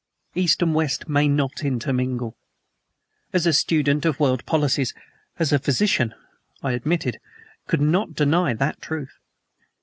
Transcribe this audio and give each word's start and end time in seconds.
East 0.33 0.63
and 0.63 0.73
West 0.73 1.07
may 1.07 1.27
not 1.27 1.63
intermingle. 1.63 2.35
As 3.33 3.45
a 3.45 3.53
student 3.53 4.03
of 4.03 4.19
world 4.19 4.43
policies, 4.47 4.95
as 5.37 5.53
a 5.53 5.59
physician, 5.59 6.15
I 6.63 6.71
admitted, 6.71 7.19
could 7.67 7.81
not 7.81 8.15
deny, 8.15 8.55
that 8.55 8.81
truth. 8.81 9.13